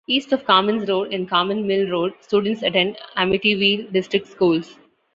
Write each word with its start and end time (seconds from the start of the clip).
East 0.07 0.33
of 0.33 0.43
Carmans 0.45 0.87
Road 0.89 1.13
and 1.13 1.29
Carman 1.29 1.67
Mill 1.67 1.87
Road, 1.91 2.13
students 2.21 2.63
attend 2.63 2.97
Amityville 3.17 3.93
district 3.93 4.25
schools. 4.25 4.79